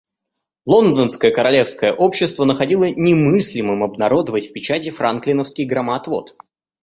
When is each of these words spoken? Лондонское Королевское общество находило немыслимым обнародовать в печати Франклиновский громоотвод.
Лондонское 0.65 1.29
Королевское 1.29 1.93
общество 1.93 2.43
находило 2.45 2.89
немыслимым 2.89 3.83
обнародовать 3.83 4.47
в 4.49 4.51
печати 4.51 4.89
Франклиновский 4.89 5.65
громоотвод. 5.65 6.35